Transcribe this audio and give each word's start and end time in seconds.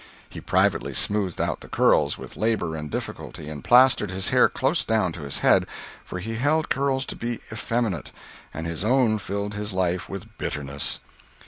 [He 0.31 0.41
privately 0.41 0.95
smoothed 0.95 1.39
out 1.39 1.59
the 1.59 1.67
curls, 1.67 2.17
with 2.17 2.35
labor 2.35 2.75
and 2.75 2.89
difficulty, 2.89 3.47
and 3.49 3.63
plastered 3.63 4.09
his 4.09 4.29
hair 4.31 4.49
close 4.49 4.83
down 4.83 5.11
to 5.11 5.21
his 5.21 5.37
head; 5.45 5.67
for 6.03 6.17
he 6.17 6.37
held 6.37 6.69
curls 6.69 7.05
to 7.05 7.15
be 7.15 7.39
effeminate, 7.53 8.11
and 8.51 8.65
his 8.65 8.83
own 8.83 9.19
filled 9.19 9.53
his 9.53 9.73
life 9.73 10.09
with 10.09 10.39
bitterness. 10.39 11.01